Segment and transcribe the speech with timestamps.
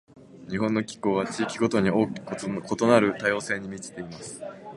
[0.49, 4.41] 日本の気候は、地域ごとに大きく異なる多様性に満ちています。